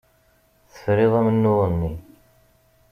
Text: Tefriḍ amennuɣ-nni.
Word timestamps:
Tefriḍ 0.71 1.13
amennuɣ-nni. 1.19 1.91